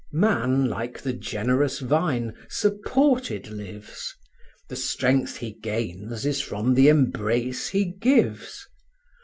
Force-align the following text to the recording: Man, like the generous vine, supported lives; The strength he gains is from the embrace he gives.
Man, 0.13 0.65
like 0.67 0.99
the 0.99 1.13
generous 1.13 1.77
vine, 1.77 2.33
supported 2.49 3.49
lives; 3.51 4.15
The 4.67 4.75
strength 4.75 5.37
he 5.37 5.51
gains 5.53 6.25
is 6.25 6.41
from 6.41 6.73
the 6.73 6.87
embrace 6.87 7.67
he 7.67 7.85
gives. 8.01 8.65